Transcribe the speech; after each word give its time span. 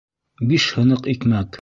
—Биш 0.53 0.67
һыныҡ 0.79 1.13
икмәк?... 1.17 1.49